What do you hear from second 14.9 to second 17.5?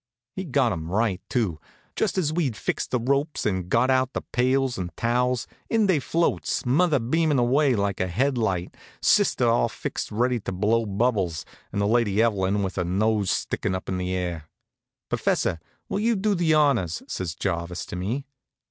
"Professor, will you do the honors?" says